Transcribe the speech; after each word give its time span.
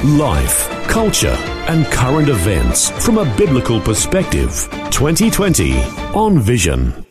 Life, 0.00 0.68
culture, 0.88 1.36
and 1.68 1.86
current 1.86 2.28
events 2.28 2.90
from 3.04 3.18
a 3.18 3.36
biblical 3.36 3.80
perspective. 3.80 4.50
2020 4.90 5.78
on 6.12 6.40
Vision. 6.40 7.06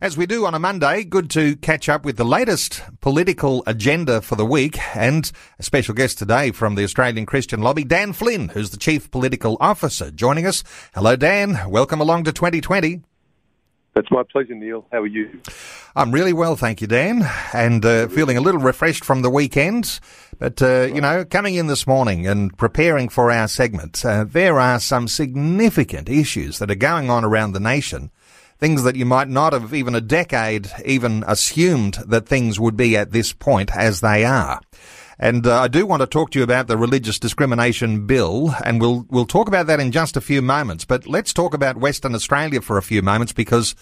As 0.00 0.16
we 0.16 0.24
do 0.24 0.46
on 0.46 0.54
a 0.54 0.58
Monday, 0.58 1.04
good 1.04 1.28
to 1.30 1.56
catch 1.56 1.90
up 1.90 2.06
with 2.06 2.16
the 2.16 2.24
latest 2.24 2.82
political 3.02 3.62
agenda 3.66 4.22
for 4.22 4.36
the 4.36 4.46
week 4.46 4.78
and 4.96 5.30
a 5.58 5.62
special 5.62 5.94
guest 5.94 6.16
today 6.16 6.52
from 6.52 6.74
the 6.74 6.84
Australian 6.84 7.26
Christian 7.26 7.60
Lobby, 7.60 7.84
Dan 7.84 8.14
Flynn, 8.14 8.48
who's 8.48 8.70
the 8.70 8.78
Chief 8.78 9.10
Political 9.10 9.58
Officer, 9.60 10.10
joining 10.10 10.46
us. 10.46 10.64
Hello, 10.94 11.16
Dan. 11.16 11.70
Welcome 11.70 12.00
along 12.00 12.24
to 12.24 12.32
2020. 12.32 13.02
That's 13.94 14.10
my 14.10 14.22
pleasure, 14.22 14.54
Neil. 14.54 14.86
How 14.90 15.02
are 15.02 15.06
you? 15.06 15.40
I'm 15.94 16.12
really 16.12 16.32
well, 16.32 16.56
thank 16.56 16.80
you, 16.80 16.86
Dan, 16.86 17.28
and 17.52 17.84
uh, 17.84 18.08
feeling 18.08 18.38
a 18.38 18.40
little 18.40 18.60
refreshed 18.60 19.04
from 19.04 19.20
the 19.20 19.28
weekend. 19.28 20.00
But, 20.38 20.62
uh, 20.62 20.88
you 20.92 21.02
know, 21.02 21.26
coming 21.26 21.56
in 21.56 21.66
this 21.66 21.86
morning 21.86 22.26
and 22.26 22.56
preparing 22.56 23.10
for 23.10 23.30
our 23.30 23.46
segment, 23.48 24.02
uh, 24.04 24.24
there 24.24 24.58
are 24.58 24.80
some 24.80 25.08
significant 25.08 26.08
issues 26.08 26.58
that 26.58 26.70
are 26.70 26.74
going 26.74 27.10
on 27.10 27.22
around 27.22 27.52
the 27.52 27.60
nation. 27.60 28.10
Things 28.58 28.82
that 28.84 28.96
you 28.96 29.04
might 29.04 29.28
not 29.28 29.52
have 29.52 29.74
even 29.74 29.94
a 29.94 30.00
decade 30.00 30.70
even 30.86 31.24
assumed 31.26 31.94
that 32.06 32.26
things 32.26 32.58
would 32.58 32.76
be 32.76 32.96
at 32.96 33.10
this 33.10 33.32
point 33.34 33.76
as 33.76 34.00
they 34.00 34.24
are. 34.24 34.60
And 35.22 35.46
uh, 35.46 35.60
I 35.60 35.68
do 35.68 35.86
want 35.86 36.00
to 36.00 36.08
talk 36.08 36.30
to 36.30 36.40
you 36.40 36.42
about 36.42 36.66
the 36.66 36.76
religious 36.76 37.20
discrimination 37.20 38.08
bill, 38.08 38.56
and 38.64 38.80
we'll 38.80 39.06
we'll 39.08 39.24
talk 39.24 39.46
about 39.46 39.68
that 39.68 39.78
in 39.78 39.92
just 39.92 40.16
a 40.16 40.20
few 40.20 40.42
moments. 40.42 40.84
But 40.84 41.06
let's 41.06 41.32
talk 41.32 41.54
about 41.54 41.76
Western 41.76 42.16
Australia 42.16 42.60
for 42.60 42.76
a 42.76 42.82
few 42.82 43.02
moments 43.02 43.32
because 43.32 43.76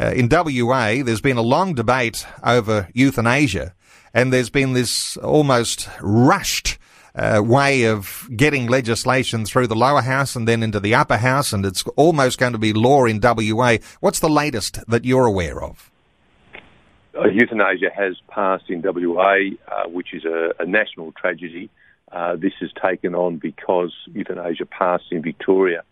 uh, 0.00 0.12
in 0.16 0.30
WA 0.30 1.02
there's 1.02 1.20
been 1.20 1.36
a 1.36 1.42
long 1.42 1.74
debate 1.74 2.26
over 2.42 2.88
euthanasia, 2.94 3.74
and 4.14 4.32
there's 4.32 4.48
been 4.48 4.72
this 4.72 5.18
almost 5.18 5.86
rushed. 6.00 6.78
Uh, 7.14 7.42
way 7.42 7.84
of 7.84 8.28
getting 8.36 8.66
legislation 8.66 9.46
through 9.46 9.66
the 9.66 9.74
lower 9.74 10.02
house 10.02 10.36
and 10.36 10.46
then 10.46 10.62
into 10.62 10.78
the 10.78 10.94
upper 10.94 11.16
house, 11.16 11.50
and 11.54 11.64
it's 11.64 11.82
almost 11.96 12.38
going 12.38 12.52
to 12.52 12.58
be 12.58 12.74
law 12.74 13.06
in 13.06 13.20
WA. 13.22 13.78
What's 14.00 14.20
the 14.20 14.28
latest 14.28 14.80
that 14.86 15.06
you're 15.06 15.24
aware 15.24 15.62
of? 15.62 15.90
Uh, 17.18 17.28
euthanasia 17.28 17.90
has 17.94 18.16
passed 18.28 18.68
in 18.68 18.82
WA, 18.82 19.36
uh, 19.68 19.88
which 19.88 20.12
is 20.12 20.24
a, 20.24 20.50
a 20.58 20.66
national 20.66 21.12
tragedy. 21.12 21.70
Uh, 22.10 22.36
this 22.36 22.52
is 22.60 22.70
taken 22.80 23.14
on 23.14 23.36
because 23.36 23.92
euthanasia 24.12 24.66
passed 24.66 25.06
in 25.10 25.22
Victoria. 25.22 25.82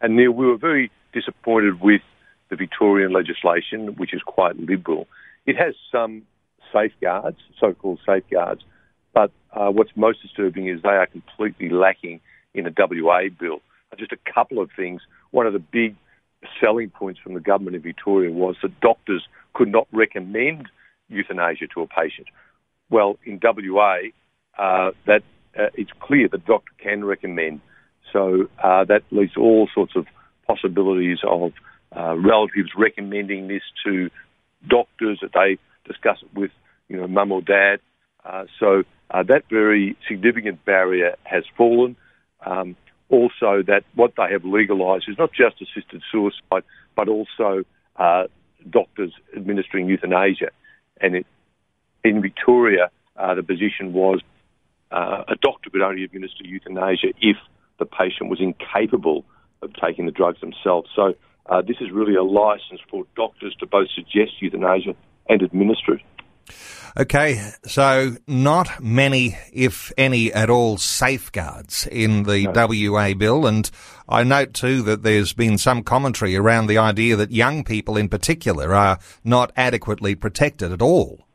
And 0.00 0.16
Neil, 0.16 0.30
we 0.30 0.46
were 0.46 0.56
very 0.56 0.90
disappointed 1.12 1.80
with 1.80 2.02
the 2.50 2.56
Victorian 2.56 3.12
legislation, 3.12 3.96
which 3.96 4.14
is 4.14 4.22
quite 4.22 4.56
liberal. 4.58 5.08
It 5.46 5.56
has 5.56 5.74
some 5.90 6.22
safeguards, 6.72 7.38
so-called 7.58 8.00
safeguards, 8.06 8.62
but 9.12 9.30
uh, 9.52 9.70
what's 9.70 9.90
most 9.96 10.22
disturbing 10.22 10.68
is 10.68 10.82
they 10.82 10.90
are 10.90 11.06
completely 11.06 11.70
lacking 11.70 12.20
in 12.54 12.66
a 12.66 12.72
WA 12.76 13.22
bill. 13.38 13.60
Just 13.98 14.12
a 14.12 14.32
couple 14.32 14.60
of 14.60 14.70
things. 14.76 15.00
One 15.30 15.46
of 15.46 15.54
the 15.54 15.58
big 15.58 15.96
selling 16.60 16.90
points 16.90 17.18
from 17.20 17.34
the 17.34 17.40
government 17.40 17.76
in 17.76 17.82
Victoria 17.82 18.30
was 18.30 18.56
that 18.62 18.78
doctors 18.80 19.26
could 19.56 19.72
not 19.72 19.88
recommend 19.90 20.68
euthanasia 21.08 21.66
to 21.74 21.80
a 21.80 21.86
patient. 21.86 22.26
Well, 22.90 23.18
in 23.24 23.40
WA, 23.42 23.96
uh, 24.58 24.90
that 25.06 25.22
uh, 25.58 25.68
it's 25.74 25.90
clear 25.98 26.28
the 26.28 26.38
doctor 26.38 26.72
can 26.78 27.04
recommend. 27.04 27.62
So 28.12 28.48
uh, 28.62 28.84
that 28.84 29.02
leaves 29.10 29.36
all 29.36 29.68
sorts 29.74 29.96
of 29.96 30.06
possibilities 30.46 31.18
of 31.26 31.52
uh, 31.96 32.16
relatives 32.16 32.70
recommending 32.76 33.48
this 33.48 33.62
to 33.84 34.10
doctors 34.68 35.20
that 35.22 35.32
they 35.32 35.58
discuss 35.90 36.18
it 36.20 36.38
with, 36.38 36.50
you 36.88 36.98
know, 36.98 37.08
mum 37.08 37.32
or 37.32 37.40
dad. 37.40 37.78
Uh, 38.24 38.44
so 38.60 38.82
uh, 39.10 39.22
that 39.22 39.44
very 39.50 39.96
significant 40.06 40.64
barrier 40.66 41.16
has 41.24 41.44
fallen. 41.56 41.96
Um, 42.44 42.76
also, 43.08 43.62
that 43.66 43.84
what 43.94 44.12
they 44.16 44.30
have 44.30 44.44
legalised 44.44 45.06
is 45.08 45.16
not 45.18 45.30
just 45.32 45.62
assisted 45.62 46.02
suicide, 46.12 46.64
but 46.94 47.08
also 47.08 47.64
doctors 48.70 49.12
administering 49.36 49.88
euthanasia. 49.88 50.50
And 51.00 51.16
it, 51.16 51.26
in 52.04 52.22
Victoria, 52.22 52.90
uh, 53.16 53.34
the 53.34 53.42
position 53.42 53.92
was 53.92 54.20
uh, 54.90 55.24
a 55.28 55.36
doctor 55.36 55.70
could 55.70 55.82
only 55.82 56.04
administer 56.04 56.44
euthanasia 56.44 57.08
if 57.20 57.36
the 57.78 57.86
patient 57.86 58.30
was 58.30 58.40
incapable 58.40 59.24
of 59.62 59.72
taking 59.74 60.06
the 60.06 60.12
drugs 60.12 60.40
themselves. 60.40 60.88
So 60.94 61.14
uh, 61.46 61.62
this 61.62 61.76
is 61.80 61.90
really 61.90 62.14
a 62.14 62.22
license 62.22 62.80
for 62.90 63.04
doctors 63.16 63.54
to 63.60 63.66
both 63.66 63.88
suggest 63.94 64.40
euthanasia 64.40 64.94
and 65.28 65.42
administer 65.42 65.94
it. 65.94 66.02
Okay, 66.98 67.50
so 67.66 68.16
not 68.26 68.82
many, 68.82 69.36
if 69.52 69.92
any 69.98 70.32
at 70.32 70.48
all, 70.48 70.78
safeguards 70.78 71.86
in 71.86 72.22
the 72.22 72.44
no. 72.44 72.66
WA 72.92 73.12
bill. 73.12 73.46
And 73.46 73.70
I 74.08 74.22
note 74.22 74.54
too 74.54 74.82
that 74.82 75.02
there's 75.02 75.34
been 75.34 75.58
some 75.58 75.82
commentary 75.82 76.36
around 76.36 76.68
the 76.68 76.78
idea 76.78 77.16
that 77.16 77.32
young 77.32 77.64
people 77.64 77.98
in 77.98 78.08
particular 78.08 78.74
are 78.74 78.98
not 79.24 79.52
adequately 79.56 80.14
protected 80.14 80.72
at 80.72 80.80
all. 80.80 81.26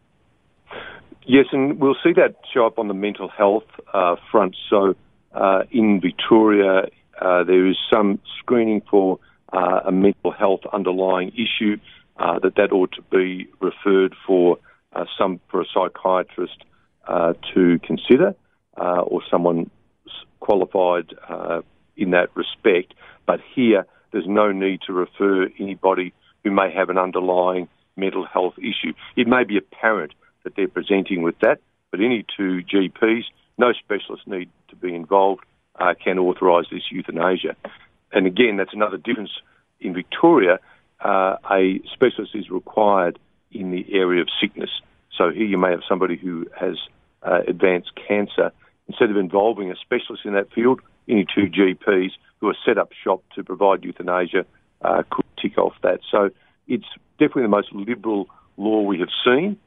Yes, 1.27 1.45
and 1.51 1.79
we'll 1.79 1.97
see 2.03 2.13
that 2.13 2.37
show 2.51 2.65
up 2.65 2.79
on 2.79 2.87
the 2.87 2.95
mental 2.95 3.29
health 3.29 3.67
uh, 3.93 4.15
front. 4.31 4.55
So 4.67 4.95
uh, 5.33 5.63
in 5.69 6.01
Victoria, 6.01 6.87
uh, 7.21 7.43
there 7.43 7.67
is 7.67 7.77
some 7.91 8.19
screening 8.39 8.81
for 8.89 9.19
uh, 9.53 9.81
a 9.85 9.91
mental 9.91 10.31
health 10.31 10.61
underlying 10.73 11.31
issue 11.33 11.77
uh, 12.17 12.39
that 12.39 12.55
that 12.55 12.71
ought 12.71 12.91
to 12.93 13.01
be 13.11 13.47
referred 13.59 14.15
for 14.25 14.57
uh, 14.93 15.05
some 15.17 15.39
for 15.49 15.61
a 15.61 15.65
psychiatrist 15.73 16.63
uh, 17.07 17.33
to 17.53 17.79
consider 17.79 18.35
uh, 18.77 19.01
or 19.01 19.21
someone 19.29 19.69
qualified 20.39 21.13
uh, 21.29 21.61
in 21.95 22.11
that 22.11 22.29
respect. 22.35 22.93
But 23.25 23.39
here, 23.55 23.85
there's 24.11 24.27
no 24.27 24.51
need 24.51 24.81
to 24.87 24.93
refer 24.93 25.47
anybody 25.59 26.13
who 26.43 26.51
may 26.51 26.71
have 26.73 26.89
an 26.89 26.97
underlying 26.97 27.67
mental 27.95 28.25
health 28.25 28.55
issue. 28.57 28.93
It 29.15 29.27
may 29.27 29.43
be 29.43 29.57
apparent 29.57 30.13
that 30.43 30.55
they're 30.55 30.67
presenting 30.67 31.21
with 31.21 31.37
that, 31.39 31.59
but 31.91 31.99
any 31.99 32.25
two 32.35 32.61
GPs, 32.63 33.23
no 33.57 33.73
specialists 33.73 34.27
need 34.27 34.49
to 34.69 34.75
be 34.75 34.93
involved, 34.93 35.43
uh, 35.79 35.93
can 36.03 36.17
authorise 36.17 36.65
this 36.71 36.83
euthanasia. 36.91 37.55
And 38.11 38.27
again, 38.27 38.57
that's 38.57 38.73
another 38.73 38.97
difference. 38.97 39.31
In 39.79 39.93
Victoria, 39.93 40.59
uh, 40.99 41.37
a 41.49 41.79
specialist 41.93 42.35
is 42.35 42.49
required 42.49 43.19
in 43.51 43.71
the 43.71 43.85
area 43.93 44.21
of 44.21 44.27
sickness. 44.39 44.69
So 45.17 45.29
here 45.29 45.45
you 45.45 45.57
may 45.57 45.71
have 45.71 45.81
somebody 45.87 46.17
who 46.17 46.47
has 46.59 46.77
uh, 47.23 47.41
advanced 47.47 47.91
cancer. 48.07 48.51
Instead 48.87 49.09
of 49.09 49.17
involving 49.17 49.71
a 49.71 49.75
specialist 49.75 50.25
in 50.25 50.33
that 50.33 50.51
field, 50.53 50.81
any 51.07 51.25
two 51.25 51.47
GPs 51.47 52.11
who 52.39 52.49
are 52.49 52.55
set 52.65 52.77
up 52.77 52.91
shop 53.03 53.23
to 53.35 53.43
provide 53.43 53.83
euthanasia 53.83 54.45
uh, 54.81 55.03
could 55.09 55.25
tick 55.41 55.57
off 55.57 55.73
that. 55.83 55.99
So 56.09 56.31
it's 56.67 56.85
definitely 57.19 57.43
the 57.43 57.49
most 57.49 57.71
liberal 57.73 58.27
law 58.57 58.81
we 58.81 58.99
have 58.99 59.09
seen, 59.25 59.57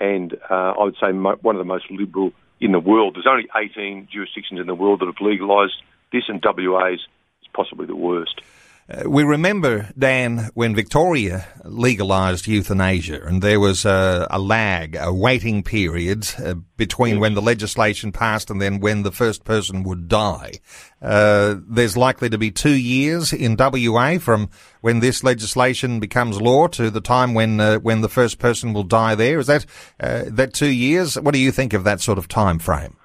and 0.00 0.34
uh, 0.50 0.74
I 0.78 0.84
would 0.84 0.96
say 1.00 1.12
mo- 1.12 1.38
one 1.42 1.56
of 1.56 1.60
the 1.60 1.64
most 1.64 1.90
liberal 1.90 2.32
in 2.60 2.72
the 2.72 2.80
world. 2.80 3.16
There's 3.16 3.26
only 3.26 3.48
18 3.54 4.08
jurisdictions 4.12 4.60
in 4.60 4.66
the 4.66 4.74
world 4.74 5.00
that 5.00 5.06
have 5.06 5.20
legalised 5.20 5.82
this, 6.12 6.24
and 6.28 6.42
WA's 6.44 7.00
is 7.00 7.48
possibly 7.52 7.86
the 7.86 7.96
worst. 7.96 8.40
Uh, 8.88 9.08
we 9.08 9.22
remember, 9.22 9.88
Dan, 9.96 10.50
when 10.54 10.74
Victoria 10.74 11.46
legalised 11.64 12.48
euthanasia, 12.48 13.24
and 13.24 13.40
there 13.40 13.60
was 13.60 13.84
a, 13.84 14.26
a 14.28 14.40
lag, 14.40 14.96
a 14.96 15.12
waiting 15.12 15.62
period 15.62 16.28
uh, 16.44 16.54
between 16.76 17.20
when 17.20 17.34
the 17.34 17.40
legislation 17.42 18.10
passed 18.10 18.50
and 18.50 18.60
then 18.60 18.80
when 18.80 19.04
the 19.04 19.12
first 19.12 19.44
person 19.44 19.84
would 19.84 20.08
die. 20.08 20.52
Uh, 21.00 21.56
there's 21.68 21.96
likely 21.96 22.28
to 22.28 22.38
be 22.38 22.50
two 22.50 22.74
years 22.74 23.32
in 23.32 23.56
WA 23.56 24.18
from 24.18 24.50
when 24.80 24.98
this 24.98 25.22
legislation 25.22 26.00
becomes 26.00 26.40
law 26.40 26.66
to 26.66 26.90
the 26.90 27.00
time 27.00 27.34
when 27.34 27.60
uh, 27.60 27.78
when 27.78 28.00
the 28.00 28.08
first 28.08 28.40
person 28.40 28.72
will 28.72 28.82
die. 28.82 29.14
There 29.14 29.38
is 29.38 29.46
that 29.46 29.64
uh, 30.00 30.24
that 30.26 30.54
two 30.54 30.72
years. 30.72 31.14
What 31.18 31.34
do 31.34 31.40
you 31.40 31.52
think 31.52 31.72
of 31.72 31.84
that 31.84 32.00
sort 32.00 32.18
of 32.18 32.26
time 32.26 32.58
frame? 32.58 32.96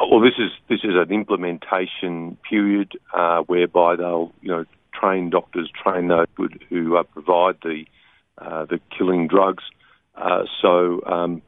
Well, 0.00 0.20
this 0.20 0.34
is 0.38 0.50
this 0.68 0.80
is 0.84 0.94
an 0.94 1.12
implementation 1.12 2.36
period 2.48 2.92
uh, 3.12 3.42
whereby 3.42 3.96
they'll 3.96 4.32
you 4.42 4.48
know 4.48 4.64
train 4.98 5.30
doctors, 5.30 5.70
train 5.82 6.08
those 6.08 6.26
who, 6.36 6.48
who 6.68 6.96
uh, 6.96 7.02
provide 7.02 7.56
the 7.62 7.84
uh, 8.38 8.64
the 8.66 8.80
killing 8.96 9.26
drugs. 9.26 9.64
Uh, 10.14 10.44
so, 10.62 11.00
um, 11.06 11.42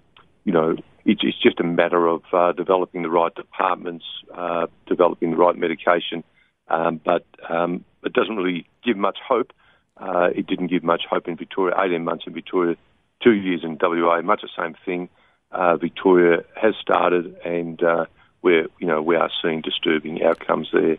you 0.45 0.53
know, 0.53 0.77
it's, 1.05 1.21
it's, 1.23 1.41
just 1.41 1.61
a 1.61 1.65
matter 1.65 2.07
of 2.07 2.23
uh, 2.33 2.53
developing 2.53 3.03
the 3.03 3.11
right 3.11 3.35
departments, 3.35 4.05
uh, 4.35 4.67
developing 4.87 5.31
the 5.31 5.37
right 5.37 5.57
medication. 5.57 6.25
Um, 6.69 7.01
but 7.05 7.25
um, 7.49 7.85
it 8.05 8.13
doesn't 8.13 8.37
really 8.37 8.67
give 8.85 8.97
much 8.97 9.19
hope. 9.27 9.53
Uh, 9.97 10.29
it 10.35 10.47
didn't 10.47 10.69
give 10.69 10.83
much 10.83 11.03
hope 11.09 11.29
in 11.29 11.37
Victoria. 11.37 11.75
18 11.79 12.05
months 12.05 12.25
in 12.27 12.33
Victoria, 12.33 12.77
two 13.23 13.33
years 13.33 13.61
in 13.63 13.79
WA, 13.81 14.21
much 14.23 14.43
the 14.43 14.49
same 14.57 14.75
thing. 14.85 15.09
Uh, 15.53 15.77
Victoria 15.77 16.45
has 16.55 16.75
started, 16.81 17.37
and 17.45 17.83
uh, 17.83 18.07
we're 18.41 18.69
you 18.79 18.87
know 18.87 19.03
we 19.03 19.17
are 19.17 19.31
seeing 19.43 19.61
disturbing 19.61 20.23
outcomes 20.23 20.69
there. 20.73 20.97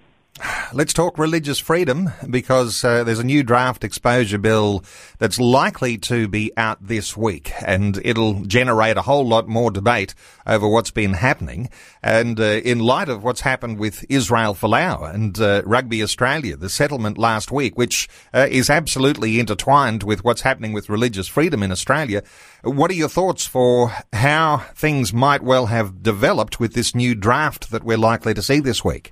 Let's 0.73 0.93
talk 0.93 1.17
religious 1.17 1.59
freedom 1.59 2.11
because 2.29 2.85
uh, 2.85 3.03
there's 3.03 3.19
a 3.19 3.25
new 3.25 3.43
draft 3.43 3.83
exposure 3.83 4.37
bill 4.37 4.85
that's 5.19 5.37
likely 5.37 5.97
to 5.99 6.29
be 6.29 6.53
out 6.55 6.77
this 6.81 7.17
week 7.17 7.51
and 7.61 7.99
it'll 8.05 8.45
generate 8.45 8.95
a 8.95 9.01
whole 9.01 9.27
lot 9.27 9.49
more 9.49 9.69
debate 9.69 10.15
over 10.47 10.69
what's 10.69 10.89
been 10.89 11.15
happening. 11.15 11.69
And 12.01 12.39
uh, 12.39 12.61
in 12.63 12.79
light 12.79 13.09
of 13.09 13.25
what's 13.25 13.41
happened 13.41 13.77
with 13.77 14.05
Israel 14.07 14.55
Folau 14.55 15.13
and 15.13 15.37
uh, 15.37 15.63
Rugby 15.65 16.01
Australia, 16.01 16.55
the 16.55 16.69
settlement 16.69 17.17
last 17.17 17.51
week, 17.51 17.77
which 17.77 18.07
uh, 18.33 18.47
is 18.49 18.69
absolutely 18.69 19.37
intertwined 19.37 20.03
with 20.03 20.23
what's 20.23 20.41
happening 20.41 20.71
with 20.71 20.89
religious 20.89 21.27
freedom 21.27 21.61
in 21.61 21.73
Australia, 21.73 22.23
what 22.63 22.89
are 22.89 22.95
your 22.95 23.09
thoughts 23.09 23.45
for 23.45 23.91
how 24.13 24.59
things 24.75 25.11
might 25.11 25.43
well 25.43 25.65
have 25.65 26.01
developed 26.01 26.61
with 26.61 26.73
this 26.73 26.95
new 26.95 27.13
draft 27.13 27.69
that 27.71 27.83
we're 27.83 27.97
likely 27.97 28.33
to 28.33 28.41
see 28.41 28.61
this 28.61 28.85
week? 28.85 29.11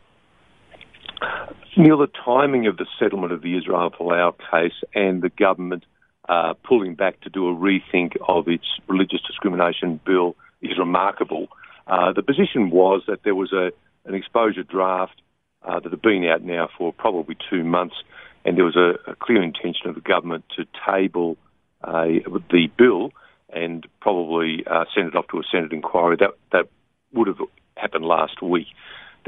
Neil, 1.79 1.97
the 1.97 2.07
timing 2.25 2.67
of 2.67 2.75
the 2.75 2.85
settlement 2.99 3.31
of 3.31 3.41
the 3.41 3.57
Israel 3.57 3.89
Folau 3.89 4.35
case 4.51 4.73
and 4.93 5.21
the 5.21 5.29
government 5.29 5.85
uh, 6.27 6.53
pulling 6.67 6.93
back 6.93 7.21
to 7.21 7.29
do 7.29 7.47
a 7.47 7.55
rethink 7.55 8.17
of 8.27 8.49
its 8.49 8.65
religious 8.89 9.21
discrimination 9.25 9.97
bill 10.05 10.35
is 10.61 10.77
remarkable. 10.77 11.47
Uh, 11.87 12.11
the 12.11 12.21
position 12.21 12.69
was 12.69 13.03
that 13.07 13.23
there 13.23 13.33
was 13.33 13.53
a, 13.53 13.71
an 14.03 14.13
exposure 14.13 14.63
draft 14.63 15.21
uh, 15.63 15.79
that 15.79 15.89
had 15.89 16.01
been 16.01 16.25
out 16.25 16.43
now 16.43 16.67
for 16.77 16.91
probably 16.91 17.37
two 17.49 17.63
months, 17.63 17.95
and 18.43 18.57
there 18.57 18.65
was 18.65 18.75
a, 18.75 19.11
a 19.11 19.15
clear 19.15 19.41
intention 19.41 19.87
of 19.87 19.95
the 19.95 20.01
government 20.01 20.43
to 20.57 20.65
table 20.85 21.37
uh, 21.81 22.07
the 22.51 22.67
bill 22.77 23.11
and 23.53 23.87
probably 24.01 24.65
uh, 24.69 24.83
send 24.93 25.07
it 25.07 25.15
off 25.15 25.29
to 25.29 25.39
a 25.39 25.43
Senate 25.49 25.71
inquiry. 25.71 26.17
That 26.19 26.31
that 26.51 26.67
would 27.13 27.27
have 27.29 27.39
happened 27.77 28.03
last 28.03 28.41
week. 28.41 28.67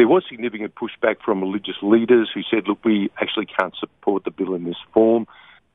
There 0.01 0.07
was 0.07 0.23
significant 0.27 0.73
pushback 0.73 1.17
from 1.23 1.41
religious 1.41 1.75
leaders 1.83 2.27
who 2.33 2.41
said, 2.49 2.67
look, 2.67 2.83
we 2.83 3.11
actually 3.21 3.45
can't 3.45 3.75
support 3.79 4.23
the 4.23 4.31
bill 4.31 4.55
in 4.55 4.63
this 4.63 4.81
form. 4.95 5.27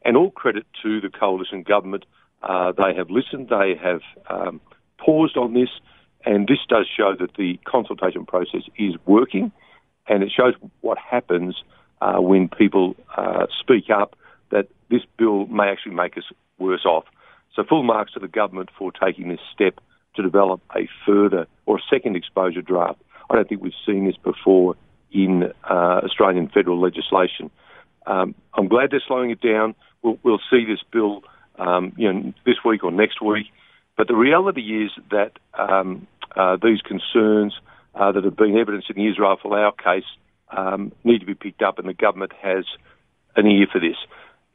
And 0.05 0.17
all 0.17 0.32
credit 0.32 0.67
to 0.82 1.00
the 1.00 1.11
coalition 1.11 1.62
government. 1.62 2.06
Uh, 2.43 2.73
they 2.73 2.93
have 2.96 3.08
listened, 3.08 3.50
they 3.50 3.76
have 3.81 4.00
um, 4.28 4.61
paused 4.99 5.37
on 5.37 5.55
this, 5.55 5.69
and 6.25 6.49
this 6.49 6.58
does 6.69 6.88
show 6.88 7.14
that 7.20 7.37
the 7.38 7.61
consultation 7.67 8.26
process 8.26 8.62
is 8.76 8.94
working, 9.06 9.52
and 10.08 10.25
it 10.25 10.32
shows 10.37 10.55
what 10.81 10.99
happens 10.99 11.62
uh, 12.00 12.20
when 12.20 12.49
people 12.49 12.96
uh, 13.17 13.46
speak 13.61 13.90
up 13.90 14.17
that 14.50 14.67
this 14.90 15.02
bill 15.17 15.46
may 15.46 15.69
actually 15.69 15.94
make 15.94 16.19
us 16.19 16.25
worse 16.58 16.84
off. 16.84 17.05
So, 17.55 17.62
full 17.62 17.84
marks 17.84 18.14
to 18.14 18.19
the 18.19 18.26
government 18.26 18.70
for 18.76 18.90
taking 18.90 19.28
this 19.28 19.38
step 19.55 19.78
to 20.17 20.23
develop 20.23 20.61
a 20.75 20.88
further 21.06 21.46
or 21.64 21.76
a 21.76 21.82
second 21.88 22.17
exposure 22.17 22.61
draft 22.61 23.00
I 23.31 23.34
don't 23.34 23.49
think 23.49 23.62
we've 23.62 23.73
seen 23.84 24.06
this 24.06 24.17
before 24.17 24.76
in 25.11 25.52
uh, 25.69 26.00
Australian 26.05 26.49
federal 26.49 26.81
legislation. 26.81 27.50
Um, 28.06 28.34
I'm 28.55 28.69
glad 28.69 28.90
they're 28.90 29.02
slowing 29.06 29.31
it 29.31 29.40
down. 29.40 29.75
We'll, 30.02 30.19
we'll 30.23 30.40
see 30.50 30.64
this 30.64 30.81
bill, 30.93 31.23
um, 31.58 31.93
you 31.96 32.12
know, 32.12 32.32
this 32.44 32.56
week 32.64 32.84
or 32.84 32.93
next 32.93 33.20
week. 33.20 33.46
But 33.96 34.08
the 34.08 34.14
reality 34.14 34.84
is 34.84 34.90
that 35.11 35.32
um, 35.58 36.06
uh, 36.37 36.56
these 36.62 36.81
concerns 36.82 37.55
uh, 37.94 38.12
that 38.12 38.25
have 38.25 38.37
been 38.37 38.56
evidenced 38.56 38.90
in 38.90 38.96
the 38.96 39.11
Israel 39.11 39.37
Folau 39.43 39.73
case 39.76 40.05
um, 40.50 40.93
need 41.02 41.20
to 41.20 41.26
be 41.26 41.34
picked 41.34 41.62
up, 41.62 41.78
and 41.78 41.88
the 41.88 41.94
government 41.94 42.32
has 42.40 42.64
an 43.34 43.46
ear 43.46 43.67
for 43.73 43.81
this. 43.81 43.96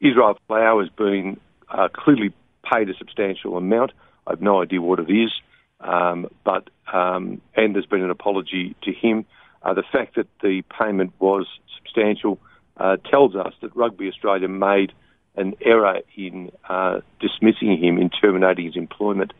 Israel 0.00 0.38
Folau 0.48 0.80
has 0.80 0.90
been 0.90 1.38
uh, 1.68 1.88
clearly 1.92 2.32
paid 2.72 2.88
a 2.88 2.94
substantial 2.94 3.56
amount. 3.56 3.92
I 4.26 4.30
have 4.30 4.40
no 4.40 4.62
idea 4.62 4.80
what 4.80 5.00
it 5.00 5.10
is. 5.10 5.32
Um, 5.82 6.28
but 6.44 6.70
um, 6.92 7.40
and 7.56 7.74
there's 7.74 7.86
been 7.86 8.02
an 8.02 8.10
apology 8.10 8.76
to 8.82 8.92
him. 8.92 9.24
Uh, 9.62 9.74
the 9.74 9.82
fact 9.82 10.16
that 10.16 10.26
the 10.42 10.62
payment 10.78 11.12
was 11.18 11.46
substantial 11.76 12.38
uh, 12.76 12.96
tells 13.10 13.34
us 13.34 13.52
that 13.62 13.74
Rugby 13.76 14.08
Australia 14.08 14.48
made 14.48 14.92
an 15.36 15.54
error 15.60 16.00
in 16.16 16.50
uh, 16.68 17.00
dismissing 17.20 17.78
him, 17.78 17.98
in 17.98 18.10
terminating 18.10 18.66
his 18.66 18.76
employment. 18.76 19.32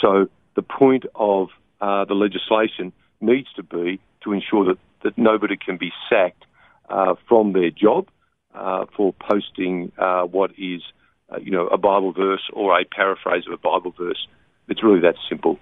So 0.00 0.28
the 0.56 0.62
point 0.62 1.04
of 1.14 1.48
uh, 1.80 2.04
the 2.06 2.14
legislation 2.14 2.92
needs 3.20 3.48
to 3.54 3.62
be 3.62 4.00
to 4.24 4.32
ensure 4.32 4.64
that, 4.64 4.78
that 5.04 5.16
nobody 5.16 5.56
can 5.56 5.76
be 5.76 5.92
sacked 6.08 6.44
uh, 6.88 7.14
from 7.28 7.52
their 7.52 7.70
job 7.70 8.08
uh, 8.54 8.86
for 8.96 9.12
posting 9.12 9.92
what 10.30 10.50
is, 10.58 10.82
you 11.40 11.52
know, 11.52 11.68
a 11.68 11.78
Bible 11.78 12.12
verse 12.12 12.48
or 12.52 12.78
a 12.78 12.84
paraphrase 12.84 13.44
of 13.46 13.52
a 13.52 13.58
Bible 13.58 13.94
verse. 13.96 14.26
It's 14.68 14.82
really 14.82 15.00
that 15.00 15.16
simple. 15.28 15.58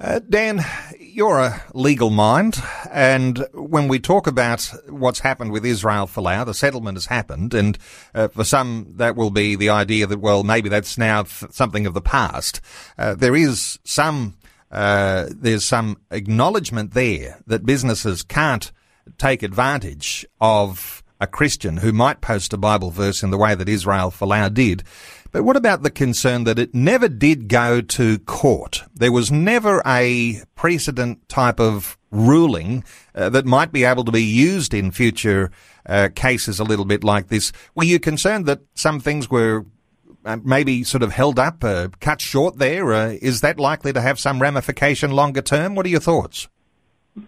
Uh, 0.00 0.20
Dan, 0.20 0.64
you're 1.00 1.40
a 1.40 1.60
legal 1.74 2.10
mind, 2.10 2.62
and 2.92 3.44
when 3.52 3.88
we 3.88 3.98
talk 3.98 4.28
about 4.28 4.62
what's 4.88 5.18
happened 5.20 5.50
with 5.50 5.66
Israel 5.66 6.06
Folau, 6.06 6.46
the 6.46 6.54
settlement 6.54 6.96
has 6.96 7.06
happened, 7.06 7.52
and 7.52 7.76
uh, 8.14 8.28
for 8.28 8.44
some 8.44 8.92
that 8.96 9.16
will 9.16 9.30
be 9.30 9.56
the 9.56 9.70
idea 9.70 10.06
that, 10.06 10.20
well, 10.20 10.44
maybe 10.44 10.68
that's 10.68 10.98
now 10.98 11.24
th- 11.24 11.50
something 11.50 11.84
of 11.84 11.94
the 11.94 12.00
past. 12.00 12.60
Uh, 12.96 13.16
there 13.16 13.34
is 13.34 13.80
some, 13.82 14.36
uh, 14.70 15.26
there's 15.30 15.64
some 15.64 15.96
acknowledgement 16.12 16.94
there 16.94 17.40
that 17.48 17.66
businesses 17.66 18.22
can't 18.22 18.70
take 19.18 19.42
advantage 19.42 20.24
of 20.40 21.02
a 21.20 21.26
Christian 21.26 21.78
who 21.78 21.92
might 21.92 22.20
post 22.20 22.52
a 22.52 22.56
Bible 22.56 22.90
verse 22.90 23.24
in 23.24 23.30
the 23.30 23.38
way 23.38 23.54
that 23.54 23.68
Israel 23.68 24.10
Folau 24.10 24.52
did. 24.52 24.84
But 25.30 25.42
what 25.42 25.56
about 25.56 25.82
the 25.82 25.90
concern 25.90 26.44
that 26.44 26.58
it 26.58 26.74
never 26.74 27.06
did 27.08 27.48
go 27.48 27.82
to 27.82 28.18
court? 28.20 28.84
There 28.94 29.12
was 29.12 29.30
never 29.30 29.82
a 29.84 30.40
precedent 30.54 31.28
type 31.28 31.60
of 31.60 31.98
ruling 32.10 32.82
uh, 33.14 33.28
that 33.30 33.44
might 33.44 33.70
be 33.70 33.84
able 33.84 34.04
to 34.04 34.12
be 34.12 34.22
used 34.22 34.72
in 34.72 34.90
future 34.90 35.50
uh, 35.86 36.08
cases 36.14 36.58
a 36.58 36.64
little 36.64 36.86
bit 36.86 37.04
like 37.04 37.28
this. 37.28 37.52
Were 37.74 37.84
you 37.84 38.00
concerned 38.00 38.46
that 38.46 38.60
some 38.74 39.00
things 39.00 39.30
were 39.30 39.66
uh, 40.24 40.38
maybe 40.42 40.82
sort 40.82 41.02
of 41.02 41.12
held 41.12 41.38
up, 41.38 41.62
uh, 41.62 41.88
cut 42.00 42.22
short 42.22 42.58
there? 42.58 42.94
Uh, 42.94 43.16
is 43.20 43.42
that 43.42 43.60
likely 43.60 43.92
to 43.92 44.00
have 44.00 44.18
some 44.18 44.40
ramification 44.40 45.10
longer 45.10 45.42
term? 45.42 45.74
What 45.74 45.84
are 45.84 45.90
your 45.90 46.00
thoughts? 46.00 46.48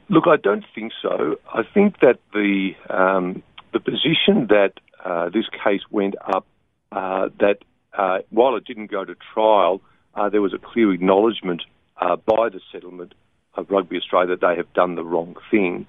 Look, 0.09 0.25
I 0.27 0.37
don't 0.37 0.65
think 0.75 0.93
so. 1.03 1.37
I 1.53 1.65
think 1.75 2.01
that 2.01 2.21
the 2.33 2.71
um, 2.89 3.43
the 3.73 3.81
position 3.81 4.47
that 4.49 4.73
uh, 5.05 5.29
this 5.29 5.47
case 5.65 5.83
went 5.91 6.15
up, 6.27 6.47
that 6.93 7.59
uh, 7.97 8.19
while 8.31 8.57
it 8.57 8.65
didn't 8.65 8.91
go 8.91 9.05
to 9.05 9.17
trial, 9.35 9.81
uh, 10.15 10.29
there 10.29 10.43
was 10.43 10.55
a 10.55 10.59
clear 10.59 10.93
acknowledgement 10.93 11.63
uh, 12.01 12.17
by 12.17 12.49
the 12.49 12.61
settlement 12.73 13.15
of 13.55 13.71
Rugby 13.71 13.97
Australia 13.97 14.37
that 14.37 14.41
they 14.41 14.57
have 14.57 14.73
done 14.73 14.95
the 14.95 15.05
wrong 15.05 15.37
thing. 15.51 15.87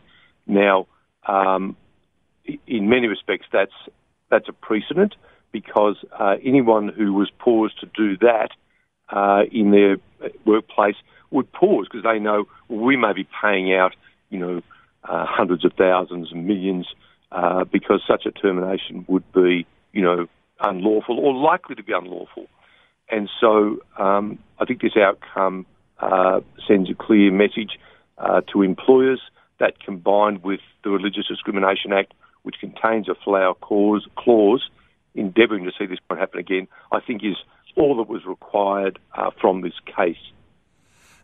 Now, 0.48 0.88
um, 1.28 1.76
in 2.68 2.90
many 2.90 3.08
respects, 3.08 3.46
that's 3.52 3.74
that's 4.30 4.50
a 4.50 4.54
precedent 4.54 5.16
because 5.52 5.98
uh, 6.18 6.38
anyone 6.44 6.88
who 6.88 7.14
was 7.14 7.30
paused 7.38 7.80
to 7.82 7.86
do 7.86 8.18
that 8.18 8.50
uh, 9.10 9.44
in 9.52 9.72
their 9.72 9.98
workplace 10.46 10.96
would 11.30 11.52
pause 11.52 11.88
because 11.92 12.04
they 12.04 12.20
know 12.20 12.46
we 12.70 12.96
may 12.96 13.14
be 13.14 13.28
paying 13.42 13.74
out, 13.74 13.94
you 14.30 14.40
know, 14.40 14.62
uh, 15.04 15.26
hundreds 15.28 15.66
of 15.66 15.74
thousands 15.74 16.32
and 16.32 16.48
millions 16.48 16.88
because 17.72 18.02
such 18.08 18.26
a 18.26 18.32
termination 18.32 19.06
would 19.08 19.30
be, 19.34 19.66
you 19.94 20.02
know, 20.02 20.28
unlawful 20.62 21.20
or 21.20 21.34
likely 21.34 21.76
to 21.76 21.84
be 21.84 21.94
unlawful. 21.94 22.48
And 23.10 23.30
so 23.40 23.80
um, 23.98 24.40
I 24.60 24.66
think 24.66 24.82
this 24.82 24.96
outcome 24.96 25.66
uh, 26.00 26.42
sends 26.68 26.90
a 26.90 26.96
clear 26.96 27.32
message 27.32 27.80
uh, 28.18 28.42
to 28.54 28.62
employers 28.62 29.22
that 29.60 29.80
combined 29.80 30.44
with 30.44 30.62
the 30.84 30.90
Religious 30.90 31.28
Discrimination 31.28 31.94
Act, 31.94 32.14
which 32.44 32.56
contains 32.60 33.08
a 33.10 33.14
Folau 33.14 33.60
clause, 33.60 34.08
clause 34.16 34.70
endeavouring 35.14 35.66
to 35.66 35.72
see 35.78 35.86
this 35.86 36.00
not 36.10 36.20
happen 36.20 36.40
again, 36.40 36.68
I 36.92 37.00
think 37.00 37.24
is 37.24 37.36
all 37.76 37.98
that 37.98 38.08
was 38.08 38.26
required 38.26 39.00
uh, 39.16 39.32
from 39.40 39.62
this 39.62 39.74
case. 39.86 40.18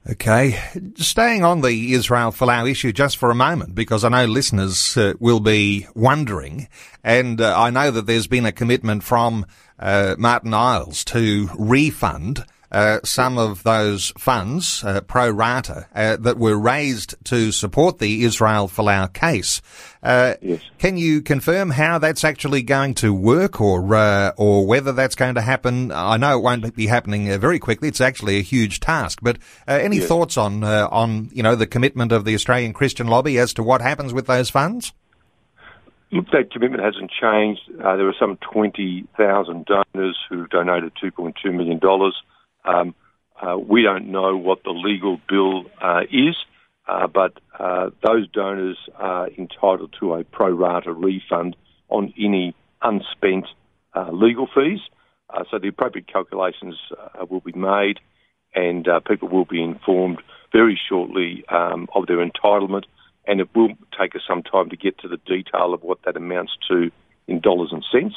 Okay. 0.09 0.57
Staying 0.95 1.43
on 1.43 1.59
the 1.59 1.93
Israel 1.93 2.31
Folau 2.31 2.69
issue 2.69 2.93
just 2.93 3.17
for 3.17 3.29
a 3.29 3.35
moment, 3.35 3.75
because 3.75 4.05
I 4.05 4.09
know 4.09 4.25
listeners 4.25 4.95
uh, 4.95 5.15
will 5.19 5.41
be 5.41 5.85
wondering, 5.95 6.69
and 7.03 7.41
uh, 7.41 7.59
I 7.59 7.71
know 7.71 7.91
that 7.91 8.05
there's 8.05 8.27
been 8.27 8.45
a 8.45 8.53
commitment 8.53 9.03
from 9.03 9.45
uh, 9.77 10.15
Martin 10.17 10.53
Iles 10.53 11.03
to 11.05 11.49
refund 11.59 12.45
uh, 12.71 12.99
some 13.03 13.37
of 13.37 13.63
those 13.63 14.11
funds, 14.17 14.83
uh, 14.83 15.01
pro 15.01 15.29
rata, 15.29 15.87
uh, 15.95 16.17
that 16.17 16.37
were 16.37 16.57
raised 16.57 17.15
to 17.25 17.51
support 17.51 17.99
the 17.99 18.23
Israel 18.23 18.67
Folau 18.67 19.11
case. 19.11 19.61
Uh, 20.03 20.35
yes. 20.41 20.61
Can 20.77 20.97
you 20.97 21.21
confirm 21.21 21.71
how 21.71 21.97
that's 21.97 22.23
actually 22.23 22.61
going 22.61 22.93
to 22.95 23.13
work, 23.13 23.61
or 23.61 23.95
uh, 23.95 24.31
or 24.37 24.65
whether 24.65 24.91
that's 24.91 25.15
going 25.15 25.35
to 25.35 25.41
happen? 25.41 25.91
I 25.91 26.17
know 26.17 26.37
it 26.37 26.41
won't 26.41 26.75
be 26.75 26.87
happening 26.87 27.31
uh, 27.31 27.37
very 27.37 27.59
quickly. 27.59 27.87
It's 27.87 28.01
actually 28.01 28.37
a 28.37 28.43
huge 28.43 28.79
task. 28.79 29.19
But 29.21 29.37
any 29.67 29.97
yes. 29.97 30.07
thoughts 30.07 30.37
on 30.37 30.63
on 30.63 31.29
you 31.33 31.43
know 31.43 31.55
the 31.55 31.67
commitment 31.67 32.11
of 32.11 32.25
the 32.25 32.35
Australian 32.35 32.73
Christian 32.73 33.07
lobby 33.07 33.37
as 33.37 33.53
to 33.53 33.63
what 33.63 33.81
happens 33.81 34.13
with 34.13 34.27
those 34.27 34.49
funds? 34.49 34.93
Look, 36.11 36.29
that 36.31 36.51
commitment 36.51 36.83
hasn't 36.83 37.11
changed. 37.11 37.61
Uh, 37.83 37.97
there 37.97 38.05
were 38.05 38.15
some 38.17 38.37
20,000 38.37 39.65
donors 39.65 40.17
who 40.29 40.47
donated 40.47 40.93
$2.2 41.03 41.53
million. 41.53 41.81
Um, 42.67 42.95
uh, 43.41 43.57
we 43.57 43.83
don't 43.83 44.07
know 44.07 44.35
what 44.35 44.63
the 44.63 44.71
legal 44.71 45.19
bill 45.29 45.65
uh, 45.81 46.01
is, 46.11 46.35
uh, 46.87 47.07
but 47.07 47.33
uh, 47.59 47.89
those 48.05 48.27
donors 48.29 48.77
are 48.95 49.27
entitled 49.29 49.95
to 49.99 50.13
a 50.15 50.23
pro 50.23 50.49
rata 50.49 50.91
refund 50.91 51.55
on 51.89 52.13
any 52.19 52.55
unspent 52.81 53.45
uh, 53.95 54.09
legal 54.11 54.47
fees. 54.53 54.79
so 55.49 55.59
the 55.59 55.67
appropriate 55.67 56.07
calculations 56.11 56.75
will 57.29 57.41
be 57.41 57.53
made, 57.53 57.99
and 58.55 58.87
people 59.07 59.27
will 59.29 59.45
be 59.45 59.61
informed 59.61 60.21
very 60.51 60.79
shortly 60.89 61.43
um, 61.49 61.87
of 61.93 62.07
their 62.07 62.25
entitlement 62.25 62.83
and 63.27 63.41
it 63.41 63.49
will 63.53 63.69
take 63.99 64.15
us 64.15 64.21
some 64.27 64.41
time 64.41 64.69
to 64.69 64.77
get 64.77 64.97
to 64.99 65.07
the 65.07 65.17
detail 65.17 65.73
of 65.73 65.83
what 65.83 65.99
that 66.05 66.15
amounts 66.15 66.53
to 66.69 66.89
in 67.27 67.41
dollars 67.41 67.69
and 67.71 67.83
cents. 67.91 68.15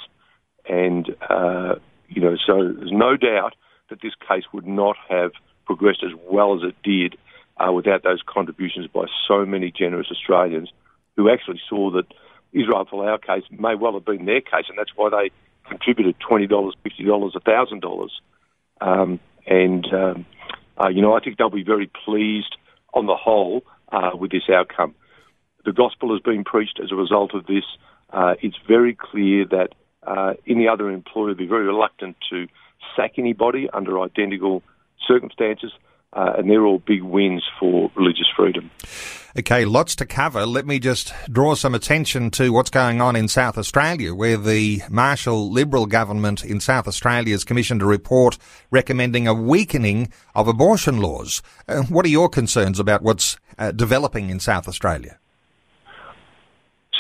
And, 0.69 1.14
uh, 1.28 1.75
you 2.09 2.23
know, 2.23 2.37
so 2.47 2.73
there's 2.73 2.92
no 2.92 3.16
doubt 3.16 3.54
that 3.91 4.01
this 4.03 4.15
case 4.29 4.45
would 4.53 4.67
not 4.67 4.97
have 5.09 5.33
progressed 5.67 6.03
as 6.05 6.13
well 6.31 6.55
as 6.55 6.63
it 6.63 6.77
did 6.83 7.17
uh, 7.57 7.73
without 7.73 8.03
those 8.03 8.23
contributions 8.27 8.87
by 8.87 9.05
so 9.29 9.45
many 9.45 9.71
generous 9.71 10.09
Australians 10.11 10.71
who 11.17 11.31
actually 11.31 11.61
saw 11.69 11.91
that 11.91 12.07
Israel 12.53 12.87
Folau 12.87 13.21
case 13.21 13.45
may 13.51 13.75
well 13.75 13.93
have 13.93 14.05
been 14.05 14.25
their 14.25 14.41
case, 14.41 14.65
and 14.69 14.79
that's 14.79 14.97
why 14.97 15.11
they 15.11 15.31
contributed 15.69 16.17
$20, 16.19 16.49
$50, 16.49 17.37
a 17.37 17.41
$1,000. 17.41 18.09
Um, 18.81 19.21
and, 19.47 19.87
um, 19.93 20.27
uh, 20.83 20.89
you 20.89 21.03
know, 21.03 21.15
I 21.15 21.21
think 21.21 21.37
they'll 21.37 21.51
be 21.51 21.63
very 21.63 21.91
pleased 22.05 22.57
on 22.95 23.07
the 23.07 23.17
whole 23.17 23.63
uh, 23.93 24.11
with 24.15 24.31
this 24.31 24.49
outcome 24.53 24.95
the 25.65 25.73
gospel 25.73 26.13
has 26.13 26.21
been 26.23 26.45
preached 26.45 26.81
as 26.83 26.93
a 26.93 26.97
result 26.97 27.35
of 27.35 27.47
this. 27.47 27.65
Uh, 28.11 28.35
it's 28.43 28.57
very 28.67 28.95
clear 28.95 29.45
that 29.47 29.75
uh, 30.03 30.35
any 30.47 30.67
other 30.67 30.91
employer 30.91 31.27
would 31.27 31.39
be 31.39 31.47
very 31.47 31.67
reluctant 31.67 32.17
to 32.31 32.47
sack 32.97 33.13
anybody 33.19 33.69
under 33.73 34.01
identical 34.01 34.63
circumstances. 35.07 35.73
Uh, 36.13 36.35
and 36.39 36.51
they're 36.51 36.67
all 36.67 36.81
big 36.81 37.03
wins 37.03 37.45
for 37.61 37.89
religious 37.95 38.27
freedom. 38.37 38.69
Okay, 39.39 39.65
lots 39.65 39.95
to 39.95 40.05
cover. 40.05 40.45
Let 40.45 40.67
me 40.67 40.81
just 40.81 41.15
draw 41.31 41.55
some 41.55 41.73
attention 41.73 42.33
to 42.33 42.51
what's 42.51 42.69
going 42.69 43.01
on 43.01 43.15
in 43.15 43.29
South 43.29 43.57
Australia, 43.57 44.13
where 44.13 44.37
the 44.37 44.83
Marshall 44.91 45.53
Liberal 45.53 45.87
government 45.87 46.45
in 46.45 46.59
South 46.59 46.89
Australia 46.89 47.33
has 47.33 47.45
commissioned 47.45 47.81
a 47.81 47.87
report 47.87 48.39
recommending 48.73 49.29
a 49.29 49.35
weakening 49.35 50.13
of 50.35 50.49
abortion 50.49 51.01
laws. 51.01 51.43
Uh, 51.69 51.83
what 51.83 52.05
are 52.05 52.09
your 52.09 52.29
concerns 52.29 52.81
about 52.81 53.03
what's 53.03 53.37
uh, 53.57 53.71
developing 53.71 54.31
in 54.31 54.41
South 54.41 54.67
Australia? 54.67 55.17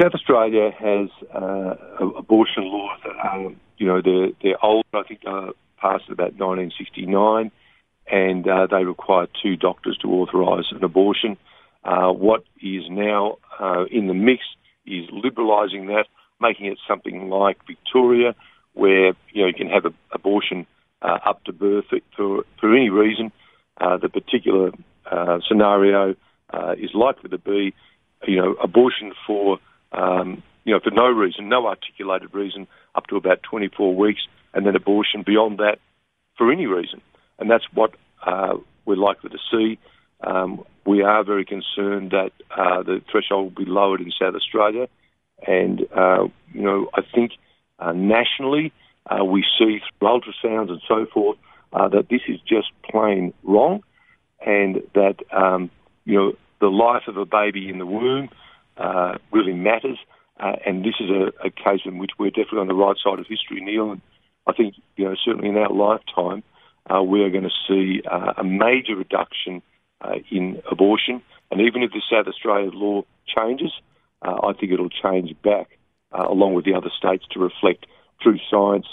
South 0.00 0.14
Australia 0.14 0.70
has 0.70 1.08
uh, 1.34 1.74
abortion 2.16 2.62
laws 2.62 3.00
that 3.04 3.16
are, 3.16 3.50
you 3.78 3.86
know, 3.86 4.00
they're, 4.00 4.28
they're 4.40 4.64
old. 4.64 4.84
I 4.94 5.02
think 5.02 5.22
uh, 5.26 5.50
passed 5.80 6.04
in 6.08 6.12
about 6.12 6.34
1969, 6.38 7.50
and 8.10 8.48
uh, 8.48 8.66
they 8.70 8.84
require 8.84 9.26
two 9.42 9.56
doctors 9.56 9.96
to 10.02 10.08
authorise 10.08 10.64
an 10.72 10.84
abortion. 10.84 11.36
Uh, 11.84 12.12
what 12.12 12.44
is 12.62 12.82
now 12.90 13.38
uh, 13.58 13.84
in 13.90 14.06
the 14.06 14.14
mix 14.14 14.42
is 14.86 15.08
liberalising 15.10 15.86
that, 15.86 16.06
making 16.40 16.66
it 16.66 16.78
something 16.88 17.28
like 17.28 17.58
Victoria, 17.66 18.34
where 18.74 19.14
you 19.32 19.42
know 19.42 19.46
you 19.46 19.54
can 19.54 19.68
have 19.68 19.84
an 19.84 19.94
abortion 20.12 20.66
uh, 21.02 21.18
up 21.24 21.42
to 21.44 21.52
birth 21.52 21.86
for 22.16 22.44
for 22.58 22.74
any 22.74 22.90
reason. 22.90 23.32
the 23.78 24.08
particular 24.08 24.72
scenario 25.48 26.14
is 26.76 26.90
likely 26.94 27.30
to 27.30 27.38
be, 27.38 27.74
you 28.26 28.36
know, 28.36 28.52
abortion 28.62 29.12
for 29.26 29.58
um, 29.92 30.42
you 30.64 30.74
know, 30.74 30.80
for 30.80 30.90
no 30.90 31.06
reason, 31.08 31.48
no 31.48 31.66
articulated 31.66 32.32
reason, 32.34 32.66
up 32.94 33.06
to 33.08 33.16
about 33.16 33.42
24 33.42 33.94
weeks, 33.94 34.20
and 34.54 34.66
then 34.66 34.76
abortion 34.76 35.22
beyond 35.24 35.58
that 35.58 35.78
for 36.36 36.50
any 36.50 36.66
reason. 36.66 37.00
And 37.38 37.50
that's 37.50 37.64
what 37.72 37.94
uh, 38.26 38.54
we're 38.84 38.96
likely 38.96 39.30
to 39.30 39.38
see. 39.50 39.78
Um, 40.22 40.64
we 40.86 41.02
are 41.02 41.24
very 41.24 41.44
concerned 41.44 42.10
that 42.10 42.32
uh, 42.50 42.82
the 42.82 43.02
threshold 43.10 43.54
will 43.54 43.64
be 43.64 43.70
lowered 43.70 44.00
in 44.00 44.10
South 44.10 44.34
Australia. 44.34 44.88
And, 45.46 45.86
uh, 45.94 46.28
you 46.52 46.62
know, 46.62 46.88
I 46.94 47.02
think 47.14 47.32
uh, 47.78 47.92
nationally 47.92 48.72
uh, 49.06 49.24
we 49.24 49.44
see 49.58 49.80
through 49.98 50.08
ultrasounds 50.08 50.70
and 50.70 50.80
so 50.86 51.06
forth 51.12 51.38
uh, 51.72 51.88
that 51.88 52.08
this 52.08 52.22
is 52.28 52.38
just 52.40 52.68
plain 52.90 53.32
wrong 53.42 53.82
and 54.44 54.82
that, 54.94 55.16
um, 55.32 55.70
you 56.04 56.16
know, 56.16 56.32
the 56.60 56.68
life 56.68 57.04
of 57.06 57.16
a 57.16 57.24
baby 57.24 57.68
in 57.68 57.78
the 57.78 57.86
womb 57.86 58.28
really 59.32 59.52
matters. 59.52 59.98
And 60.38 60.84
this 60.84 60.94
is 61.00 61.10
a, 61.10 61.46
a, 61.46 61.50
case 61.50 61.82
in 61.84 61.98
which 61.98 62.12
we're 62.18 62.30
definitely 62.30 62.60
on 62.60 62.68
the 62.68 62.74
right 62.74 62.96
side 63.02 63.18
of 63.18 63.26
history, 63.26 63.60
Neil. 63.60 63.92
And 63.92 64.00
I 64.50 64.52
think, 64.52 64.74
you 64.96 65.04
know, 65.04 65.14
certainly 65.24 65.48
in 65.48 65.56
our 65.56 65.72
lifetime, 65.72 66.42
uh, 66.90 67.02
we 67.02 67.22
are 67.22 67.30
going 67.30 67.44
to 67.44 67.56
see 67.68 68.02
uh, 68.10 68.32
a 68.36 68.44
major 68.44 68.96
reduction 68.96 69.62
uh, 70.00 70.16
in 70.30 70.60
abortion. 70.70 71.22
And 71.50 71.60
even 71.60 71.82
if 71.82 71.90
the 71.92 72.02
South 72.10 72.26
Australia 72.26 72.70
law 72.72 73.02
changes, 73.34 73.72
uh, 74.22 74.38
I 74.48 74.52
think 74.54 74.72
it'll 74.72 74.88
change 75.04 75.34
back 75.42 75.68
along 76.12 76.54
with 76.54 76.64
the 76.64 76.74
other 76.74 76.90
states 76.98 77.24
to 77.30 77.38
reflect 77.38 77.86
true 78.20 78.38
science, 78.50 78.86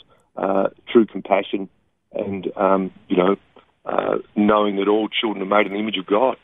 true 0.92 1.06
compassion, 1.08 1.68
and, 2.12 2.52
um, 2.56 2.92
you 3.08 3.18
know, 3.18 3.36
knowing 4.36 4.76
that 4.76 4.88
all 4.88 5.08
children 5.10 5.42
are 5.42 5.58
made 5.58 5.66
in 5.66 5.74
the 5.74 5.80
image 5.80 5.98
of 5.98 6.06
God. 6.06 6.38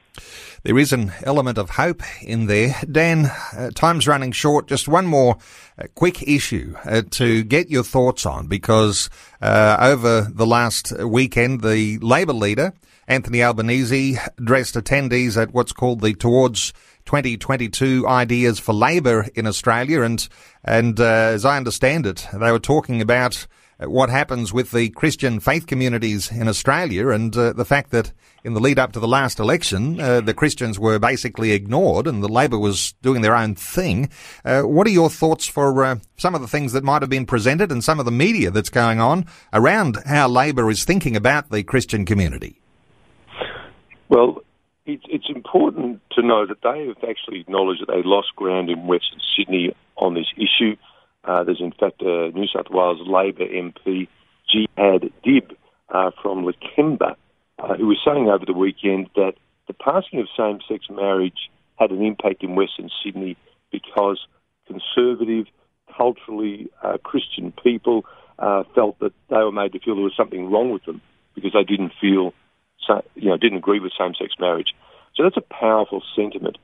There 0.63 0.77
is 0.77 0.93
an 0.93 1.11
element 1.23 1.57
of 1.57 1.71
hope 1.71 2.03
in 2.21 2.45
there. 2.45 2.75
Dan, 2.89 3.25
uh, 3.57 3.71
time's 3.73 4.07
running 4.07 4.31
short. 4.31 4.67
Just 4.67 4.87
one 4.87 5.07
more 5.07 5.37
uh, 5.77 5.87
quick 5.95 6.21
issue 6.27 6.75
uh, 6.85 7.01
to 7.11 7.43
get 7.43 7.69
your 7.69 7.83
thoughts 7.83 8.25
on 8.25 8.47
because 8.47 9.09
uh, 9.41 9.77
over 9.79 10.21
the 10.21 10.45
last 10.45 10.97
weekend, 10.99 11.61
the 11.61 11.97
Labor 11.97 12.33
leader, 12.33 12.73
Anthony 13.07 13.43
Albanese, 13.43 14.17
addressed 14.37 14.75
attendees 14.75 15.41
at 15.41 15.53
what's 15.53 15.73
called 15.73 16.01
the 16.01 16.13
Towards 16.13 16.71
2022 17.05 18.07
Ideas 18.07 18.59
for 18.59 18.73
Labor 18.73 19.27
in 19.35 19.47
Australia. 19.47 20.03
And, 20.03 20.25
and 20.63 20.99
uh, 20.99 21.03
as 21.33 21.43
I 21.43 21.57
understand 21.57 22.05
it, 22.05 22.27
they 22.31 22.51
were 22.51 22.59
talking 22.59 23.01
about 23.01 23.47
what 23.85 24.09
happens 24.09 24.53
with 24.53 24.71
the 24.71 24.89
Christian 24.89 25.39
faith 25.39 25.67
communities 25.67 26.31
in 26.31 26.47
Australia 26.47 27.09
and 27.09 27.35
uh, 27.35 27.53
the 27.53 27.65
fact 27.65 27.91
that 27.91 28.11
in 28.43 28.53
the 28.53 28.59
lead 28.59 28.77
up 28.77 28.91
to 28.91 28.99
the 28.99 29.07
last 29.07 29.39
election, 29.39 29.99
uh, 29.99 30.21
the 30.21 30.33
Christians 30.33 30.77
were 30.77 30.99
basically 30.99 31.51
ignored 31.51 32.07
and 32.07 32.21
the 32.21 32.27
Labor 32.27 32.59
was 32.59 32.93
doing 33.01 33.21
their 33.21 33.35
own 33.35 33.55
thing. 33.55 34.09
Uh, 34.43 34.63
what 34.63 34.85
are 34.85 34.91
your 34.91 35.09
thoughts 35.09 35.47
for 35.47 35.83
uh, 35.83 35.95
some 36.17 36.35
of 36.35 36.41
the 36.41 36.47
things 36.47 36.73
that 36.73 36.83
might 36.83 37.01
have 37.01 37.09
been 37.09 37.25
presented 37.25 37.71
and 37.71 37.83
some 37.83 37.99
of 37.99 38.05
the 38.05 38.11
media 38.11 38.51
that's 38.51 38.69
going 38.69 38.99
on 38.99 39.25
around 39.53 39.97
how 40.05 40.27
Labor 40.27 40.69
is 40.69 40.83
thinking 40.83 41.15
about 41.15 41.49
the 41.49 41.63
Christian 41.63 42.05
community? 42.05 42.59
Well, 44.09 44.43
it's, 44.85 45.03
it's 45.07 45.29
important 45.29 46.01
to 46.11 46.21
know 46.21 46.45
that 46.45 46.61
they 46.61 46.87
have 46.87 47.09
actually 47.09 47.39
acknowledged 47.39 47.81
that 47.81 47.91
they 47.93 48.03
lost 48.03 48.35
ground 48.35 48.69
in 48.69 48.87
Western 48.87 49.19
Sydney 49.35 49.73
on 49.97 50.13
this 50.13 50.27
issue. 50.35 50.75
Uh, 51.23 51.43
there's 51.43 51.61
in 51.61 51.71
fact 51.71 52.01
a 52.01 52.31
New 52.31 52.47
South 52.47 52.69
Wales 52.69 52.99
Labor 53.07 53.45
MP, 53.45 54.07
Jihad 54.49 55.11
Dib 55.23 55.55
uh, 55.89 56.11
from 56.21 56.45
Lakemba, 56.45 57.15
uh, 57.59 57.75
who 57.75 57.87
was 57.87 57.99
saying 58.05 58.27
over 58.29 58.45
the 58.45 58.53
weekend 58.53 59.09
that 59.15 59.33
the 59.67 59.73
passing 59.73 60.19
of 60.19 60.27
same-sex 60.37 60.85
marriage 60.89 61.49
had 61.77 61.91
an 61.91 62.03
impact 62.03 62.43
in 62.43 62.55
Western 62.55 62.89
Sydney 63.03 63.37
because 63.71 64.19
conservative, 64.67 65.45
culturally 65.95 66.69
uh, 66.83 66.97
Christian 67.03 67.53
people 67.63 68.05
uh, 68.39 68.63
felt 68.75 68.99
that 68.99 69.13
they 69.29 69.37
were 69.37 69.51
made 69.51 69.71
to 69.73 69.79
feel 69.79 69.95
there 69.95 70.03
was 70.03 70.15
something 70.17 70.51
wrong 70.51 70.71
with 70.71 70.83
them 70.85 71.01
because 71.35 71.53
they 71.53 71.63
didn't 71.63 71.93
feel, 72.01 72.33
you 73.15 73.29
know, 73.29 73.37
didn't 73.37 73.57
agree 73.57 73.79
with 73.79 73.93
same-sex 73.97 74.33
marriage. 74.39 74.73
So 75.15 75.23
that's 75.23 75.37
a 75.37 75.41
powerful 75.41 76.03
sentiment. 76.15 76.57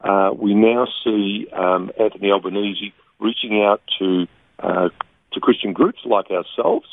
Uh, 0.00 0.30
we 0.36 0.54
now 0.54 0.86
see 1.04 1.46
um, 1.52 1.90
Anthony 1.98 2.30
Albanese 2.30 2.92
reaching 3.18 3.62
out 3.62 3.82
to 3.98 4.26
uh, 4.58 4.88
to 5.32 5.40
Christian 5.40 5.72
groups 5.72 5.98
like 6.04 6.30
ourselves, 6.30 6.86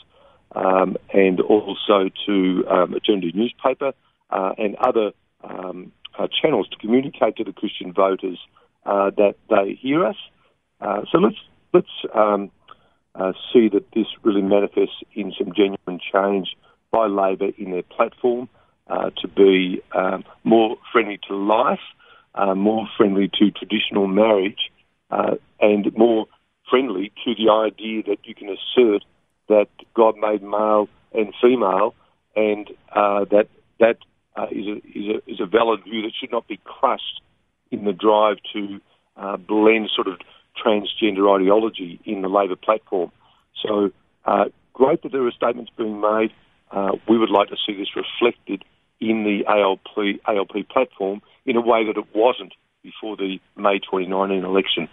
um, 0.53 0.97
and 1.13 1.39
also 1.39 2.09
to 2.25 2.65
um, 2.69 2.93
Eternity 2.93 3.31
newspaper 3.33 3.93
uh, 4.29 4.53
and 4.57 4.75
other 4.75 5.11
um, 5.43 5.91
uh, 6.17 6.27
channels 6.41 6.67
to 6.69 6.77
communicate 6.77 7.37
to 7.37 7.43
the 7.43 7.53
Christian 7.53 7.93
voters 7.93 8.39
uh, 8.85 9.11
that 9.11 9.35
they 9.49 9.73
hear 9.81 10.05
us. 10.05 10.17
Uh, 10.81 11.01
so 11.11 11.17
let's 11.19 11.37
let's 11.73 11.87
um, 12.13 12.51
uh, 13.15 13.33
see 13.51 13.69
that 13.69 13.85
this 13.93 14.07
really 14.23 14.41
manifests 14.41 15.01
in 15.13 15.33
some 15.37 15.53
genuine 15.55 15.99
change 16.13 16.55
by 16.91 17.07
Labor 17.07 17.49
in 17.57 17.71
their 17.71 17.83
platform 17.83 18.49
uh 18.89 19.09
to 19.21 19.29
be 19.29 19.81
um, 19.95 20.25
more 20.43 20.75
friendly 20.91 21.17
to 21.27 21.33
life, 21.35 21.79
uh 22.35 22.53
more 22.53 22.85
friendly 22.97 23.29
to 23.29 23.49
traditional 23.51 24.07
marriage, 24.07 24.69
uh, 25.13 25.35
and 25.59 25.95
more 25.95 26.25
friendly 26.69 27.11
to 27.23 27.35
the 27.35 27.51
idea 27.51 28.03
that 28.03 28.17
you 28.23 28.33
can 28.33 28.49
assert 28.49 29.03
that 29.47 29.67
God 29.93 30.15
made 30.17 30.41
male 30.41 30.89
and 31.13 31.33
female, 31.41 31.93
and 32.35 32.67
uh, 32.95 33.25
that 33.25 33.47
that 33.79 33.97
uh, 34.35 34.47
is, 34.49 34.65
a, 34.67 34.75
is, 34.77 35.07
a, 35.15 35.31
is 35.31 35.39
a 35.39 35.45
valid 35.45 35.83
view 35.83 36.01
that 36.01 36.11
should 36.19 36.31
not 36.31 36.47
be 36.47 36.59
crushed 36.63 37.21
in 37.71 37.85
the 37.85 37.93
drive 37.93 38.37
to 38.53 38.79
uh, 39.17 39.37
blend 39.37 39.89
sort 39.95 40.07
of 40.07 40.19
transgender 40.63 41.39
ideology 41.39 41.99
in 42.05 42.21
the 42.21 42.29
Labor 42.29 42.55
platform. 42.55 43.11
So, 43.61 43.91
uh, 44.25 44.45
great 44.73 45.03
that 45.03 45.11
there 45.11 45.25
are 45.27 45.31
statements 45.31 45.71
being 45.77 46.01
made. 46.01 46.31
Uh, 46.71 46.93
we 47.07 47.17
would 47.17 47.29
like 47.29 47.49
to 47.49 47.57
see 47.65 47.73
this 47.73 47.95
reflected 47.95 48.63
in 48.99 49.23
the 49.23 49.45
ALP, 49.47 50.21
ALP 50.27 50.67
platform 50.69 51.21
in 51.45 51.55
a 51.55 51.61
way 51.61 51.85
that 51.85 51.97
it 51.97 52.07
wasn't 52.15 52.53
before 52.83 53.15
the 53.17 53.39
May 53.55 53.79
2019 53.79 54.43
election. 54.43 54.89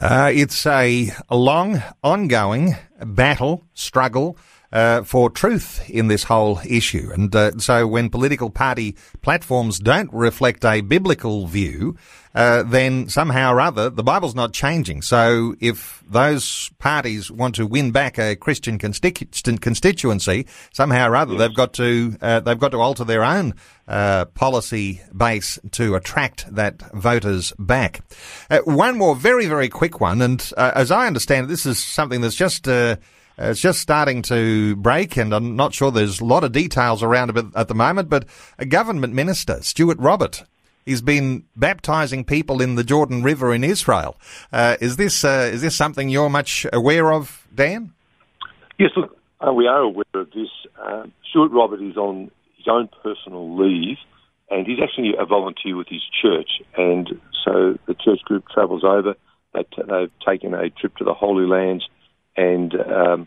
Uh, 0.00 0.30
it's 0.32 0.66
a, 0.66 1.10
a 1.28 1.36
long, 1.36 1.82
ongoing 2.02 2.74
battle, 3.00 3.62
struggle 3.74 4.36
uh, 4.74 5.04
for 5.04 5.30
truth 5.30 5.88
in 5.88 6.08
this 6.08 6.24
whole 6.24 6.60
issue. 6.68 7.10
And 7.14 7.34
uh, 7.34 7.52
so 7.58 7.86
when 7.86 8.10
political 8.10 8.50
party 8.50 8.96
platforms 9.22 9.78
don't 9.78 10.12
reflect 10.12 10.64
a 10.64 10.80
biblical 10.80 11.46
view, 11.46 11.96
uh, 12.34 12.64
then 12.64 13.08
somehow 13.08 13.52
or 13.52 13.60
other 13.60 13.88
the 13.88 14.02
Bible's 14.02 14.34
not 14.34 14.52
changing. 14.52 15.02
So 15.02 15.54
if 15.60 16.02
those 16.08 16.72
parties 16.80 17.30
want 17.30 17.54
to 17.54 17.66
win 17.68 17.92
back 17.92 18.18
a 18.18 18.34
Christian 18.34 18.76
constitu- 18.76 19.60
constituency, 19.60 20.46
somehow 20.72 21.08
or 21.08 21.14
other 21.14 21.34
yes. 21.34 21.38
they've 21.38 21.56
got 21.56 21.72
to 21.74 22.16
uh, 22.20 22.40
they've 22.40 22.58
got 22.58 22.72
to 22.72 22.80
alter 22.80 23.04
their 23.04 23.22
own 23.22 23.54
uh, 23.86 24.24
policy 24.24 25.00
base 25.16 25.60
to 25.70 25.94
attract 25.94 26.52
that 26.52 26.82
voters 26.92 27.52
back. 27.60 28.00
Uh, 28.50 28.58
one 28.64 28.98
more 28.98 29.14
very 29.14 29.46
very 29.46 29.68
quick 29.68 30.00
one, 30.00 30.20
and 30.20 30.52
as 30.56 30.90
I 30.90 31.06
understand 31.06 31.44
it, 31.44 31.48
this 31.48 31.64
is 31.64 31.78
something 31.78 32.20
that's 32.20 32.34
just 32.34 32.66
uh, 32.66 32.96
it's 33.36 33.60
just 33.60 33.80
starting 33.80 34.22
to 34.22 34.76
break, 34.76 35.16
and 35.16 35.34
I'm 35.34 35.56
not 35.56 35.74
sure 35.74 35.90
there's 35.90 36.20
a 36.20 36.24
lot 36.24 36.44
of 36.44 36.52
details 36.52 37.02
around 37.02 37.36
it 37.36 37.44
at 37.54 37.68
the 37.68 37.74
moment. 37.74 38.08
But 38.08 38.26
a 38.58 38.64
government 38.64 39.12
minister, 39.12 39.62
Stuart 39.62 39.98
Robert, 39.98 40.44
he's 40.86 41.02
been 41.02 41.44
baptizing 41.56 42.24
people 42.24 42.62
in 42.62 42.76
the 42.76 42.84
Jordan 42.84 43.22
River 43.22 43.52
in 43.52 43.64
Israel. 43.64 44.16
Uh, 44.52 44.76
is 44.80 44.96
this 44.96 45.24
uh, 45.24 45.50
is 45.52 45.62
this 45.62 45.74
something 45.74 46.08
you're 46.08 46.30
much 46.30 46.66
aware 46.72 47.12
of, 47.12 47.46
Dan? 47.54 47.92
Yes, 48.78 48.90
look, 48.96 49.16
uh, 49.40 49.52
we 49.52 49.66
are 49.66 49.80
aware 49.80 50.04
of 50.14 50.30
this. 50.30 50.48
Uh, 50.80 51.04
Stuart 51.30 51.50
Robert 51.52 51.82
is 51.82 51.96
on 51.96 52.30
his 52.56 52.66
own 52.68 52.88
personal 53.02 53.56
leave, 53.56 53.98
and 54.50 54.66
he's 54.66 54.78
actually 54.82 55.14
a 55.18 55.26
volunteer 55.26 55.76
with 55.76 55.88
his 55.88 56.02
church. 56.22 56.62
And 56.76 57.20
so 57.44 57.78
the 57.86 57.94
church 57.94 58.20
group 58.24 58.44
travels 58.48 58.84
over. 58.84 59.14
They 59.54 59.62
t- 59.62 59.82
they've 59.88 60.10
taken 60.26 60.54
a 60.54 60.70
trip 60.70 60.96
to 60.96 61.04
the 61.04 61.14
Holy 61.14 61.46
Lands 61.46 61.84
and 62.36 62.74
um, 62.74 63.26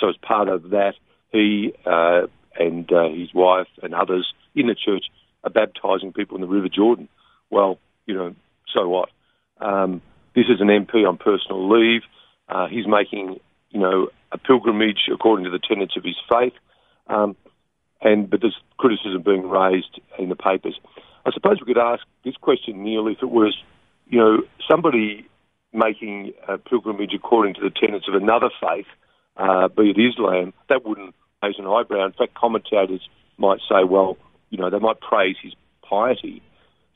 so 0.00 0.08
as 0.08 0.16
part 0.16 0.48
of 0.48 0.70
that, 0.70 0.94
he 1.32 1.72
uh, 1.84 2.26
and 2.56 2.90
uh, 2.92 3.08
his 3.08 3.34
wife 3.34 3.68
and 3.82 3.94
others 3.94 4.32
in 4.54 4.66
the 4.68 4.74
church 4.74 5.04
are 5.42 5.50
baptising 5.50 6.12
people 6.12 6.36
in 6.36 6.40
the 6.40 6.48
River 6.48 6.68
Jordan. 6.68 7.08
Well, 7.50 7.78
you 8.06 8.14
know, 8.14 8.34
so 8.72 8.88
what? 8.88 9.10
Um, 9.60 10.02
this 10.34 10.46
is 10.48 10.60
an 10.60 10.68
MP 10.68 11.06
on 11.06 11.16
personal 11.16 11.68
leave. 11.68 12.02
Uh, 12.48 12.66
he's 12.68 12.86
making, 12.86 13.40
you 13.70 13.80
know, 13.80 14.08
a 14.32 14.38
pilgrimage 14.38 15.08
according 15.12 15.44
to 15.44 15.50
the 15.50 15.58
tenets 15.58 15.96
of 15.96 16.04
his 16.04 16.16
faith. 16.30 16.52
Um, 17.06 17.36
and 18.00 18.28
but 18.28 18.40
there's 18.40 18.58
criticism 18.76 19.22
being 19.22 19.48
raised 19.48 20.00
in 20.18 20.28
the 20.28 20.36
papers. 20.36 20.78
I 21.26 21.32
suppose 21.32 21.58
we 21.60 21.72
could 21.72 21.82
ask 21.82 22.02
this 22.24 22.36
question, 22.36 22.84
Neil, 22.84 23.06
if 23.08 23.18
it 23.22 23.30
was, 23.30 23.56
you 24.06 24.18
know, 24.18 24.42
somebody 24.70 25.26
making 25.74 26.32
a 26.48 26.56
pilgrimage 26.56 27.12
according 27.14 27.54
to 27.54 27.60
the 27.60 27.70
tenets 27.70 28.06
of 28.08 28.14
another 28.14 28.50
faith, 28.60 28.86
uh, 29.36 29.68
be 29.68 29.90
it 29.90 29.98
Islam, 29.98 30.52
that 30.68 30.86
wouldn't 30.86 31.14
raise 31.42 31.56
an 31.58 31.66
eyebrow. 31.66 32.06
In 32.06 32.12
fact, 32.12 32.34
commentators 32.34 33.06
might 33.36 33.60
say, 33.68 33.84
well, 33.84 34.16
you 34.50 34.58
know, 34.58 34.70
they 34.70 34.78
might 34.78 35.00
praise 35.00 35.36
his 35.42 35.52
piety. 35.82 36.42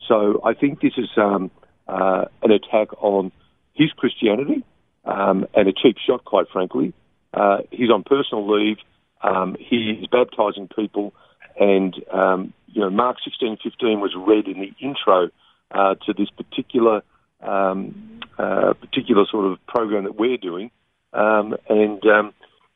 So 0.06 0.40
I 0.44 0.54
think 0.54 0.80
this 0.80 0.92
is 0.96 1.10
um, 1.16 1.50
uh, 1.86 2.26
an 2.42 2.52
attack 2.52 2.88
on 3.02 3.32
his 3.74 3.90
Christianity 3.92 4.64
um, 5.04 5.46
and 5.54 5.68
a 5.68 5.72
cheap 5.72 5.96
shot, 6.06 6.24
quite 6.24 6.46
frankly. 6.52 6.94
Uh, 7.34 7.58
he's 7.70 7.90
on 7.90 8.04
personal 8.04 8.48
leave. 8.48 8.78
Um, 9.22 9.56
he 9.58 9.98
is 10.00 10.06
baptising 10.06 10.68
people, 10.68 11.12
and 11.58 11.94
um, 12.12 12.52
you 12.68 12.80
know, 12.80 12.90
Mark 12.90 13.16
sixteen 13.24 13.56
fifteen 13.62 14.00
was 14.00 14.14
read 14.16 14.46
in 14.46 14.60
the 14.60 14.72
intro 14.80 15.30
uh, 15.72 15.96
to 16.06 16.12
this 16.12 16.30
particular 16.30 17.02
um, 17.42 18.17
uh, 18.38 18.72
particular 18.74 19.24
sort 19.30 19.50
of 19.50 19.58
program 19.66 20.04
that 20.04 20.16
we're 20.16 20.36
doing. 20.36 20.70
Um, 21.12 21.56
and, 21.68 22.04
um, 22.06 22.32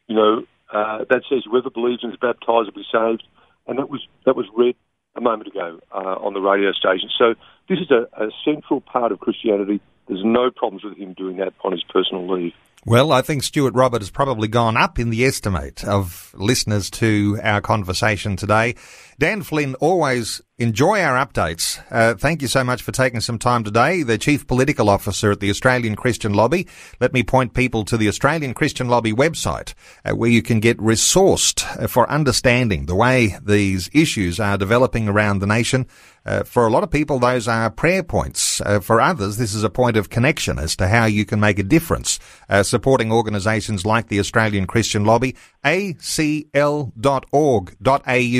you 0.08 0.16
know, 0.16 0.44
uh, 0.72 1.04
that 1.10 1.22
says 1.28 1.42
whoever 1.48 1.70
believes 1.70 2.02
and 2.02 2.12
is 2.12 2.18
baptized 2.18 2.66
will 2.66 2.72
be 2.72 2.86
saved. 2.90 3.24
And 3.66 3.78
that 3.78 3.88
was, 3.88 4.06
that 4.26 4.36
was 4.36 4.46
read 4.56 4.74
a 5.14 5.20
moment 5.20 5.48
ago 5.48 5.78
uh, 5.92 6.16
on 6.20 6.34
the 6.34 6.40
radio 6.40 6.72
station. 6.72 7.10
So 7.18 7.34
this 7.68 7.78
is 7.78 7.90
a, 7.90 8.08
a 8.22 8.30
central 8.44 8.80
part 8.80 9.12
of 9.12 9.20
Christianity. 9.20 9.80
There's 10.08 10.24
no 10.24 10.50
problems 10.50 10.84
with 10.84 10.96
him 10.96 11.12
doing 11.12 11.36
that 11.36 11.52
on 11.64 11.72
his 11.72 11.84
personal 11.84 12.28
leave. 12.28 12.52
Well, 12.84 13.12
I 13.12 13.22
think 13.22 13.44
Stuart 13.44 13.74
Robert 13.74 14.00
has 14.00 14.10
probably 14.10 14.48
gone 14.48 14.76
up 14.76 14.98
in 14.98 15.10
the 15.10 15.24
estimate 15.24 15.84
of 15.84 16.34
listeners 16.36 16.90
to 16.90 17.38
our 17.40 17.60
conversation 17.60 18.34
today. 18.34 18.74
Dan 19.20 19.42
Flynn, 19.44 19.76
always 19.76 20.40
enjoy 20.62 21.02
our 21.02 21.24
updates. 21.24 21.82
Uh, 21.90 22.14
thank 22.14 22.40
you 22.40 22.48
so 22.48 22.62
much 22.62 22.82
for 22.82 22.92
taking 22.92 23.20
some 23.20 23.38
time 23.38 23.64
today. 23.64 24.02
The 24.02 24.16
Chief 24.16 24.46
Political 24.46 24.88
Officer 24.88 25.32
at 25.32 25.40
the 25.40 25.50
Australian 25.50 25.96
Christian 25.96 26.32
Lobby. 26.32 26.68
Let 27.00 27.12
me 27.12 27.22
point 27.24 27.52
people 27.52 27.84
to 27.86 27.96
the 27.96 28.08
Australian 28.08 28.54
Christian 28.54 28.88
Lobby 28.88 29.12
website 29.12 29.74
uh, 30.04 30.12
where 30.12 30.30
you 30.30 30.40
can 30.40 30.60
get 30.60 30.78
resourced 30.78 31.82
uh, 31.82 31.88
for 31.88 32.08
understanding 32.08 32.86
the 32.86 32.94
way 32.94 33.36
these 33.42 33.90
issues 33.92 34.38
are 34.38 34.56
developing 34.56 35.08
around 35.08 35.40
the 35.40 35.46
nation. 35.46 35.86
Uh, 36.24 36.44
for 36.44 36.66
a 36.66 36.70
lot 36.70 36.84
of 36.84 36.90
people, 36.90 37.18
those 37.18 37.48
are 37.48 37.68
prayer 37.68 38.02
points. 38.02 38.60
Uh, 38.60 38.78
for 38.78 39.00
others, 39.00 39.38
this 39.38 39.54
is 39.54 39.64
a 39.64 39.70
point 39.70 39.96
of 39.96 40.08
connection 40.08 40.58
as 40.58 40.76
to 40.76 40.86
how 40.86 41.04
you 41.04 41.24
can 41.24 41.40
make 41.40 41.58
a 41.58 41.64
difference. 41.64 42.20
Uh, 42.48 42.62
supporting 42.62 43.10
organisations 43.10 43.84
like 43.84 44.06
the 44.08 44.20
Australian 44.20 44.66
Christian 44.66 45.04
Lobby, 45.04 45.34
acl.org.au. 45.64 46.52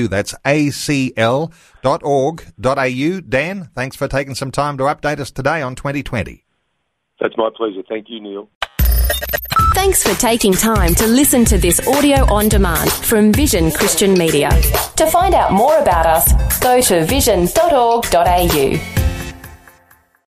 That's 0.08 0.34
acl.org.au. 2.12 3.20
Dan, 3.28 3.70
thanks 3.74 3.96
for 3.96 4.08
taking 4.08 4.34
some 4.34 4.50
time 4.50 4.76
to 4.78 4.84
update 4.84 5.20
us 5.20 5.30
today 5.30 5.62
on 5.62 5.74
2020. 5.74 6.44
That's 7.20 7.36
my 7.36 7.50
pleasure. 7.54 7.82
Thank 7.88 8.08
you, 8.08 8.20
Neil. 8.20 8.48
Thanks 9.74 10.02
for 10.02 10.18
taking 10.20 10.52
time 10.52 10.94
to 10.96 11.06
listen 11.06 11.44
to 11.46 11.58
this 11.58 11.86
audio 11.88 12.24
on 12.32 12.48
demand 12.48 12.92
from 12.92 13.32
Vision 13.32 13.70
Christian 13.70 14.14
Media. 14.14 14.50
To 14.96 15.06
find 15.06 15.34
out 15.34 15.52
more 15.52 15.78
about 15.78 16.06
us, 16.06 16.60
go 16.60 16.80
to 16.80 17.04
vision.org.au. 17.04 19.11